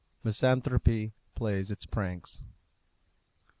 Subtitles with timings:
[0.23, 2.41] MISANTHROPY PLAYS ITS PRANKS.